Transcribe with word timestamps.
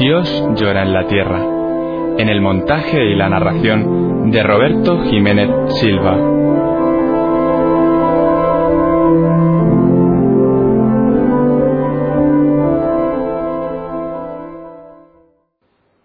Dios 0.00 0.26
llora 0.56 0.82
en 0.84 0.94
la 0.94 1.06
tierra, 1.06 1.44
en 2.16 2.30
el 2.30 2.40
montaje 2.40 3.04
y 3.04 3.14
la 3.16 3.28
narración 3.28 4.30
de 4.30 4.42
Roberto 4.42 5.02
Jiménez 5.02 5.50
Silva. 5.78 6.16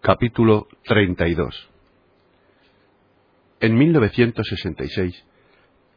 Capítulo 0.01 0.67
32 0.83 1.69
En 3.61 3.77
1966 3.77 5.25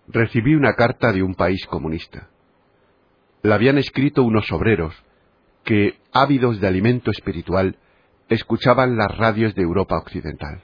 recibí 0.07 0.55
una 0.55 0.75
carta 0.75 1.11
de 1.11 1.25
un 1.25 1.35
país 1.35 1.67
comunista. 1.67 2.29
La 3.43 3.57
habían 3.57 3.77
escrito 3.77 4.23
unos 4.23 4.53
obreros 4.53 4.95
que, 5.65 5.99
ávidos 6.13 6.61
de 6.61 6.69
alimento 6.69 7.11
espiritual, 7.11 7.77
escuchaban 8.29 8.97
las 8.97 9.17
radios 9.17 9.55
de 9.55 9.63
Europa 9.63 9.97
Occidental. 9.97 10.63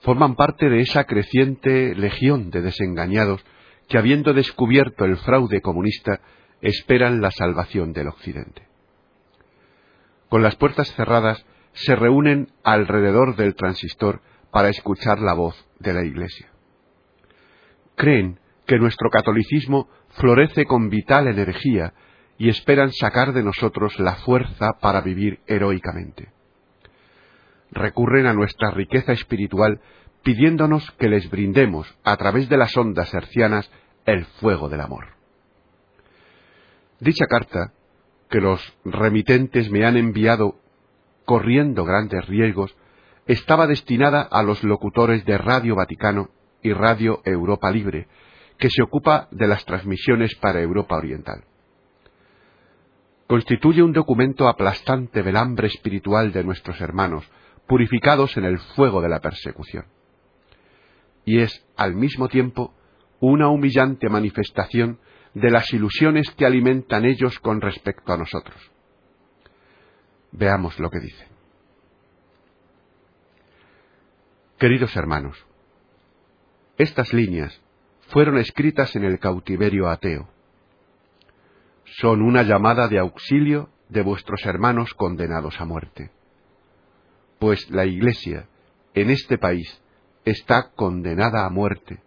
Forman 0.00 0.36
parte 0.36 0.68
de 0.68 0.80
esa 0.80 1.04
creciente 1.04 1.94
legión 1.94 2.50
de 2.50 2.62
desengañados 2.62 3.44
que, 3.88 3.98
habiendo 3.98 4.34
descubierto 4.34 5.04
el 5.04 5.16
fraude 5.16 5.60
comunista, 5.60 6.20
esperan 6.60 7.20
la 7.20 7.30
salvación 7.30 7.92
del 7.92 8.08
Occidente. 8.08 8.66
Con 10.28 10.42
las 10.42 10.56
puertas 10.56 10.92
cerradas, 10.94 11.44
se 11.72 11.94
reúnen 11.94 12.52
alrededor 12.64 13.36
del 13.36 13.54
transistor 13.54 14.20
para 14.50 14.68
escuchar 14.68 15.20
la 15.20 15.34
voz 15.34 15.66
de 15.78 15.92
la 15.92 16.04
Iglesia. 16.04 16.50
Creen 17.94 18.40
que 18.66 18.78
nuestro 18.78 19.10
catolicismo 19.10 19.88
florece 20.10 20.64
con 20.64 20.88
vital 20.88 21.28
energía 21.28 21.92
y 22.38 22.48
esperan 22.48 22.92
sacar 22.92 23.32
de 23.32 23.42
nosotros 23.42 23.98
la 23.98 24.16
fuerza 24.16 24.74
para 24.80 25.00
vivir 25.00 25.40
heroicamente. 25.46 26.30
Recurren 27.70 28.26
a 28.26 28.34
nuestra 28.34 28.70
riqueza 28.70 29.12
espiritual 29.12 29.80
pidiéndonos 30.22 30.90
que 30.92 31.08
les 31.08 31.30
brindemos, 31.30 31.86
a 32.02 32.16
través 32.16 32.48
de 32.48 32.56
las 32.56 32.76
ondas 32.76 33.14
hercianas, 33.14 33.70
el 34.06 34.24
fuego 34.24 34.68
del 34.68 34.80
amor. 34.80 35.06
Dicha 36.98 37.26
carta, 37.26 37.72
que 38.28 38.40
los 38.40 38.60
remitentes 38.84 39.70
me 39.70 39.84
han 39.84 39.96
enviado 39.96 40.56
corriendo 41.24 41.84
grandes 41.84 42.26
riesgos, 42.26 42.76
estaba 43.26 43.66
destinada 43.66 44.22
a 44.22 44.42
los 44.42 44.62
locutores 44.64 45.24
de 45.24 45.38
Radio 45.38 45.74
Vaticano 45.74 46.30
y 46.62 46.72
Radio 46.72 47.20
Europa 47.24 47.70
Libre, 47.70 48.08
que 48.58 48.70
se 48.70 48.82
ocupa 48.82 49.28
de 49.30 49.46
las 49.46 49.64
transmisiones 49.64 50.34
para 50.36 50.60
Europa 50.60 50.96
Oriental. 50.96 51.44
Constituye 53.26 53.82
un 53.82 53.92
documento 53.92 54.48
aplastante 54.48 55.22
del 55.22 55.36
hambre 55.36 55.66
espiritual 55.66 56.32
de 56.32 56.44
nuestros 56.44 56.80
hermanos, 56.80 57.28
purificados 57.66 58.36
en 58.36 58.44
el 58.44 58.58
fuego 58.58 59.00
de 59.00 59.08
la 59.08 59.20
persecución. 59.20 59.86
Y 61.24 61.40
es, 61.40 61.66
al 61.76 61.94
mismo 61.94 62.28
tiempo, 62.28 62.74
una 63.18 63.48
humillante 63.48 64.08
manifestación 64.08 65.00
de 65.34 65.50
las 65.50 65.72
ilusiones 65.72 66.30
que 66.30 66.46
alimentan 66.46 67.04
ellos 67.04 67.38
con 67.40 67.60
respecto 67.60 68.12
a 68.12 68.16
nosotros. 68.16 68.56
Veamos 70.32 70.78
lo 70.78 70.90
que 70.90 71.00
dice. 71.00 71.26
Queridos 74.58 74.96
hermanos, 74.96 75.36
estas 76.78 77.12
líneas 77.12 77.60
fueron 78.08 78.38
escritas 78.38 78.94
en 78.96 79.04
el 79.04 79.18
cautiverio 79.18 79.88
ateo. 79.88 80.28
Son 81.86 82.20
una 82.20 82.42
llamada 82.42 82.88
de 82.88 82.98
auxilio 82.98 83.70
de 83.88 84.02
vuestros 84.02 84.44
hermanos 84.44 84.92
condenados 84.94 85.60
a 85.60 85.64
muerte. 85.64 86.10
Pues 87.38 87.70
la 87.70 87.86
Iglesia 87.86 88.48
en 88.94 89.10
este 89.10 89.38
país 89.38 89.80
está 90.24 90.72
condenada 90.74 91.46
a 91.46 91.50
muerte. 91.50 92.02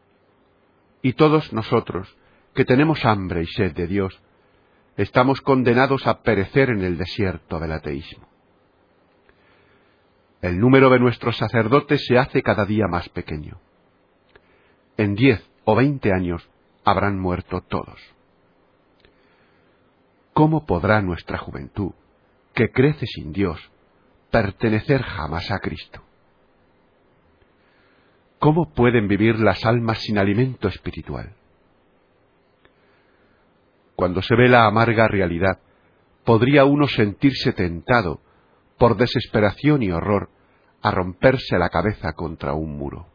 Y 1.02 1.14
todos 1.14 1.54
nosotros, 1.54 2.18
que 2.54 2.66
tenemos 2.66 3.06
hambre 3.06 3.44
y 3.44 3.48
sed 3.48 3.74
de 3.74 3.88
Dios, 3.88 4.22
estamos 4.98 5.40
condenados 5.42 6.06
a 6.08 6.22
perecer 6.22 6.70
en 6.70 6.84
el 6.84 6.98
desierto 6.98 7.60
del 7.60 7.72
ateísmo. 7.72 8.28
El 10.42 10.60
número 10.60 10.90
de 10.90 11.00
nuestros 11.00 11.38
sacerdotes 11.38 12.06
se 12.06 12.18
hace 12.18 12.42
cada 12.42 12.66
día 12.66 12.88
más 12.88 13.08
pequeño. 13.10 13.60
En 14.98 15.16
diez 15.16 15.42
o 15.64 15.76
veinte 15.76 16.12
años 16.14 16.50
habrán 16.84 17.20
muerto 17.20 17.62
todos. 17.62 18.00
¿Cómo 20.40 20.66
podrá 20.66 21.02
nuestra 21.02 21.38
juventud, 21.38 21.92
que 22.54 22.72
crece 22.72 23.06
sin 23.06 23.34
Dios, 23.34 23.60
pertenecer 24.32 25.02
jamás 25.02 25.52
a 25.52 25.60
Cristo? 25.60 26.02
¿Cómo 28.40 28.70
pueden 28.74 29.10
vivir 29.10 29.38
las 29.38 29.66
almas 29.66 29.98
sin 29.98 30.18
alimento 30.18 30.70
espiritual? 30.70 31.36
cuando 33.98 34.22
se 34.22 34.34
ve 34.34 34.48
la 34.48 34.66
amarga 34.66 35.10
realidad, 35.10 35.60
podría 36.24 36.64
uno 36.64 36.88
sentirse 36.88 37.52
tentado, 37.52 38.22
por 38.78 38.96
desesperación 38.96 39.84
y 39.84 39.92
horror, 39.92 40.30
a 40.82 40.90
romperse 40.90 41.58
la 41.58 41.68
cabeza 41.68 42.14
contra 42.14 42.54
un 42.54 42.78
muro. 42.78 43.08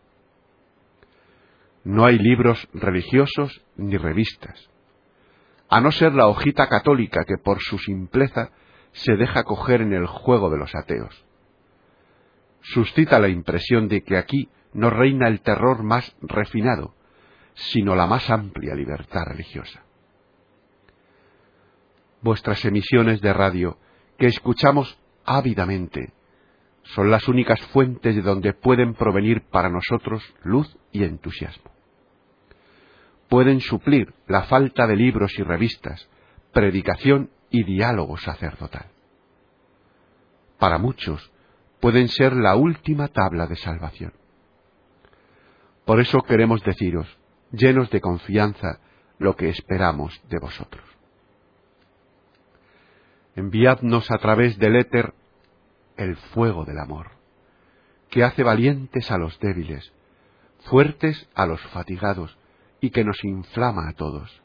No 1.85 2.05
hay 2.05 2.19
libros 2.19 2.69
religiosos 2.75 3.65
ni 3.79 3.97
revistas, 3.97 4.69
a 5.69 5.81
no 5.81 5.91
ser 5.91 6.13
la 6.15 6.29
hojita 6.29 6.69
católica 6.69 7.25
que 7.25 7.39
por 7.39 7.61
su 7.61 7.79
simpleza 7.79 8.51
se 8.93 9.17
deja 9.17 9.45
coger 9.45 9.81
en 9.83 9.93
el 9.93 10.07
juego 10.07 10.51
de 10.51 10.59
los 10.59 10.75
ateos. 10.75 11.25
Suscita 12.61 13.19
la 13.19 13.29
impresión 13.29 13.89
de 13.89 14.03
que 14.03 14.17
aquí 14.17 14.49
no 14.73 14.91
reina 14.91 15.29
el 15.29 15.41
terror 15.41 15.83
más 15.83 16.17
refinado, 16.21 16.95
sino 17.55 17.95
la 17.95 18.07
más 18.07 18.31
amplia 18.31 18.75
libertad 18.75 19.25
religiosa 19.27 19.85
vuestras 22.25 22.65
emisiones 22.65 23.21
de 23.21 23.35
radio, 23.35 23.77
que 24.19 24.27
escuchamos 24.27 24.99
ávidamente, 25.27 26.15
son 26.83 27.11
las 27.11 27.29
únicas 27.29 27.61
fuentes 27.67 28.17
de 28.17 28.23
donde 28.23 28.55
pueden 28.55 28.95
provenir 28.95 29.43
para 29.51 29.69
nosotros 29.69 30.23
luz 30.43 30.75
y 30.91 31.05
entusiasmo. 31.05 31.74
Pueden 33.29 33.61
suplir 33.61 34.15
la 34.27 34.43
falta 34.43 34.87
de 34.87 34.97
libros 34.97 35.39
y 35.39 35.43
revistas, 35.43 36.09
predicación 36.53 37.31
y 37.51 37.65
diálogo 37.65 38.17
sacerdotal. 38.17 38.87
Para 40.59 40.79
muchos 40.79 41.33
pueden 41.81 42.09
ser 42.09 42.35
la 42.35 42.57
última 42.57 43.09
tabla 43.09 43.47
de 43.47 43.57
salvación. 43.57 44.13
Por 45.85 46.01
eso 46.01 46.23
queremos 46.23 46.63
deciros, 46.63 47.19
llenos 47.53 47.91
de 47.91 48.01
confianza, 48.01 48.81
lo 49.19 49.37
que 49.37 49.49
esperamos 49.49 50.21
de 50.29 50.39
vosotros 50.39 50.95
enviadnos 53.37 54.11
a 54.11 54.19
través 54.19 54.59
del 54.59 54.77
éter 54.77 55.13
el 55.97 56.17
fuego 56.17 56.65
del 56.65 56.79
amor, 56.79 57.13
que 58.11 58.25
hace 58.25 58.43
valientes 58.43 59.11
a 59.11 59.19
los 59.19 59.39
débiles, 59.41 59.93
fuertes 60.65 61.29
a 61.35 61.47
los 61.47 61.61
fatigados, 61.69 62.37
y 62.85 62.91
que 62.91 63.03
nos 63.03 63.25
inflama 63.25 63.89
a 63.89 63.95
todos. 63.95 64.43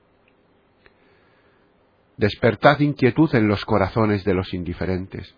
Despertad 2.16 2.80
inquietud 2.80 3.36
en 3.36 3.50
los 3.50 3.66
corazones 3.66 4.24
de 4.24 4.34
los 4.34 4.54
indiferentes, 4.54 5.36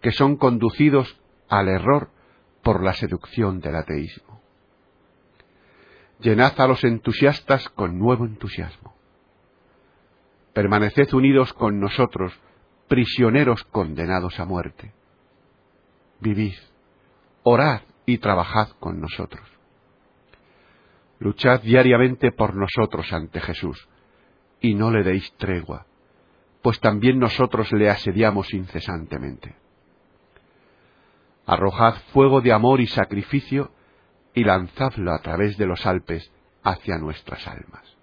que 0.00 0.10
son 0.10 0.36
conducidos 0.36 1.20
al 1.48 1.68
error 1.68 2.10
por 2.64 2.82
la 2.82 2.94
seducción 2.94 3.60
del 3.60 3.76
ateísmo. 3.76 4.40
Llenad 6.18 6.60
a 6.60 6.66
los 6.66 6.82
entusiastas 6.82 7.68
con 7.68 8.00
nuevo 8.00 8.26
entusiasmo. 8.26 8.92
Permaneced 10.52 11.14
unidos 11.14 11.52
con 11.52 11.78
nosotros 11.78 12.32
prisioneros 12.88 13.62
condenados 13.62 14.40
a 14.40 14.44
muerte. 14.44 14.92
Vivid, 16.18 16.56
orad 17.44 17.82
y 18.04 18.18
trabajad 18.18 18.70
con 18.80 19.00
nosotros. 19.00 19.48
Luchad 21.22 21.60
diariamente 21.60 22.32
por 22.32 22.56
nosotros 22.56 23.12
ante 23.12 23.40
Jesús 23.40 23.88
y 24.60 24.74
no 24.74 24.90
le 24.90 25.04
deis 25.04 25.32
tregua, 25.36 25.86
pues 26.62 26.80
también 26.80 27.20
nosotros 27.20 27.70
le 27.70 27.88
asediamos 27.88 28.52
incesantemente. 28.52 29.54
Arrojad 31.46 31.94
fuego 32.12 32.40
de 32.40 32.52
amor 32.52 32.80
y 32.80 32.88
sacrificio 32.88 33.70
y 34.34 34.42
lanzadlo 34.42 35.12
a 35.12 35.20
través 35.20 35.56
de 35.58 35.66
los 35.66 35.86
Alpes 35.86 36.28
hacia 36.64 36.98
nuestras 36.98 37.46
almas. 37.46 37.96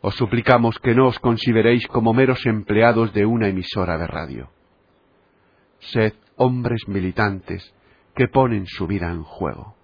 Os 0.00 0.14
suplicamos 0.14 0.78
que 0.78 0.94
no 0.94 1.08
os 1.08 1.18
consideréis 1.18 1.88
como 1.88 2.14
meros 2.14 2.46
empleados 2.46 3.12
de 3.12 3.26
una 3.26 3.48
emisora 3.48 3.98
de 3.98 4.06
radio. 4.06 4.50
Sed 5.80 6.14
hombres 6.36 6.86
militantes 6.86 7.74
que 8.14 8.28
ponen 8.28 8.66
su 8.66 8.86
vida 8.86 9.10
en 9.10 9.24
juego. 9.24 9.74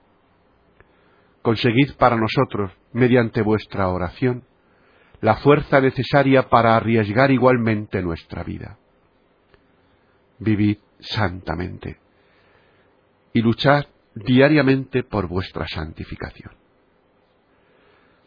Conseguid 1.42 1.94
para 1.96 2.16
nosotros, 2.16 2.72
mediante 2.92 3.42
vuestra 3.42 3.88
oración, 3.88 4.44
la 5.20 5.36
fuerza 5.36 5.80
necesaria 5.80 6.48
para 6.48 6.76
arriesgar 6.76 7.30
igualmente 7.30 8.02
nuestra 8.02 8.42
vida. 8.42 8.78
Vivid 10.38 10.78
santamente 11.00 11.98
y 13.32 13.40
luchad 13.40 13.84
diariamente 14.14 15.02
por 15.02 15.28
vuestra 15.28 15.66
santificación. 15.66 16.54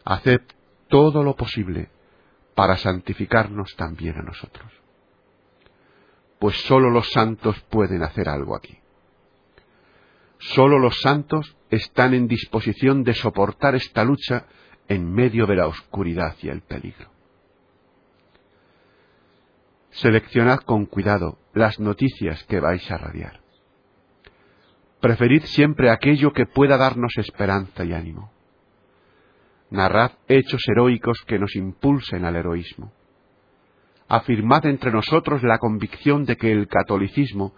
Haced 0.04 0.42
todo 0.88 1.22
lo 1.22 1.34
posible 1.34 1.90
para 2.54 2.76
santificarnos 2.76 3.74
también 3.76 4.16
a 4.18 4.22
nosotros, 4.22 4.72
pues 6.38 6.56
sólo 6.62 6.90
los 6.90 7.10
santos 7.10 7.60
pueden 7.70 8.02
hacer 8.02 8.28
algo 8.28 8.56
aquí. 8.56 8.78
Sólo 10.52 10.78
los 10.78 11.00
santos 11.00 11.56
están 11.70 12.12
en 12.12 12.28
disposición 12.28 13.02
de 13.02 13.14
soportar 13.14 13.74
esta 13.74 14.04
lucha 14.04 14.44
en 14.88 15.10
medio 15.10 15.46
de 15.46 15.56
la 15.56 15.66
oscuridad 15.66 16.36
y 16.42 16.50
el 16.50 16.60
peligro. 16.60 17.08
Seleccionad 19.90 20.58
con 20.58 20.84
cuidado 20.84 21.38
las 21.54 21.80
noticias 21.80 22.44
que 22.44 22.60
vais 22.60 22.90
a 22.90 22.98
radiar. 22.98 23.40
Preferid 25.00 25.44
siempre 25.44 25.88
aquello 25.90 26.32
que 26.32 26.44
pueda 26.44 26.76
darnos 26.76 27.16
esperanza 27.16 27.82
y 27.84 27.94
ánimo. 27.94 28.30
Narrad 29.70 30.12
hechos 30.28 30.62
heroicos 30.68 31.22
que 31.26 31.38
nos 31.38 31.56
impulsen 31.56 32.26
al 32.26 32.36
heroísmo. 32.36 32.92
Afirmad 34.08 34.66
entre 34.66 34.92
nosotros 34.92 35.42
la 35.42 35.58
convicción 35.58 36.26
de 36.26 36.36
que 36.36 36.52
el 36.52 36.68
catolicismo 36.68 37.54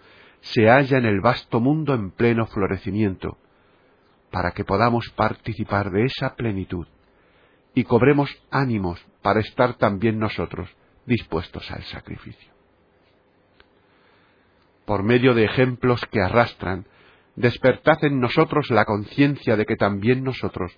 se 0.53 0.69
halla 0.69 0.97
en 0.97 1.05
el 1.05 1.21
vasto 1.21 1.59
mundo 1.59 1.93
en 1.93 2.11
pleno 2.11 2.45
florecimiento, 2.47 3.37
para 4.31 4.51
que 4.51 4.63
podamos 4.63 5.09
participar 5.09 5.91
de 5.91 6.05
esa 6.05 6.35
plenitud 6.35 6.87
y 7.73 7.83
cobremos 7.83 8.29
ánimos 8.49 9.05
para 9.21 9.39
estar 9.39 9.75
también 9.75 10.19
nosotros 10.19 10.69
dispuestos 11.05 11.69
al 11.71 11.83
sacrificio. 11.83 12.51
Por 14.85 15.03
medio 15.03 15.33
de 15.33 15.45
ejemplos 15.45 16.01
que 16.11 16.21
arrastran, 16.21 16.85
despertad 17.35 18.03
en 18.05 18.19
nosotros 18.19 18.69
la 18.69 18.85
conciencia 18.85 19.55
de 19.57 19.65
que 19.65 19.75
también 19.75 20.23
nosotros 20.23 20.71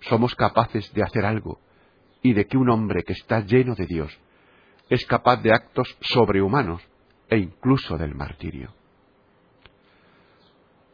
somos 0.00 0.34
capaces 0.34 0.92
de 0.94 1.02
hacer 1.02 1.24
algo 1.24 1.60
y 2.22 2.32
de 2.32 2.46
que 2.46 2.56
un 2.56 2.70
hombre 2.70 3.02
que 3.02 3.12
está 3.12 3.40
lleno 3.40 3.74
de 3.74 3.86
Dios 3.86 4.16
es 4.88 5.04
capaz 5.04 5.42
de 5.42 5.52
actos 5.52 5.96
sobrehumanos 6.00 6.80
e 7.28 7.38
incluso 7.38 7.98
del 7.98 8.14
martirio. 8.14 8.75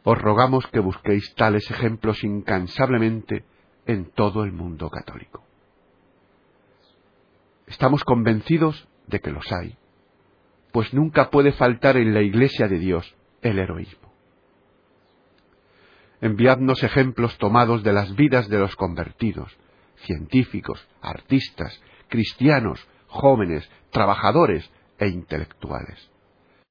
Os 0.03 0.17
rogamos 0.17 0.67
que 0.67 0.79
busquéis 0.79 1.33
tales 1.35 1.69
ejemplos 1.71 2.23
incansablemente 2.23 3.45
en 3.85 4.11
todo 4.11 4.43
el 4.43 4.51
mundo 4.51 4.89
católico. 4.89 5.43
Estamos 7.67 8.03
convencidos 8.03 8.87
de 9.07 9.19
que 9.21 9.31
los 9.31 9.49
hay, 9.51 9.77
pues 10.71 10.93
nunca 10.93 11.29
puede 11.29 11.53
faltar 11.53 11.97
en 11.97 12.13
la 12.13 12.21
Iglesia 12.21 12.67
de 12.67 12.79
Dios 12.79 13.15
el 13.41 13.59
heroísmo. 13.59 14.11
Enviadnos 16.19 16.83
ejemplos 16.83 17.37
tomados 17.37 17.83
de 17.83 17.93
las 17.93 18.15
vidas 18.15 18.49
de 18.49 18.57
los 18.57 18.75
convertidos, 18.75 19.57
científicos, 19.97 20.85
artistas, 21.01 21.81
cristianos, 22.09 22.85
jóvenes, 23.07 23.69
trabajadores 23.91 24.69
e 24.99 25.07
intelectuales. 25.07 26.12